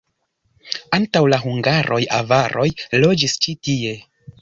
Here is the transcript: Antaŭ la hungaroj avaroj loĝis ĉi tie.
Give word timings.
Antaŭ 0.99 1.21
la 1.35 1.39
hungaroj 1.45 2.01
avaroj 2.23 2.69
loĝis 3.07 3.41
ĉi 3.47 3.59
tie. 3.69 3.99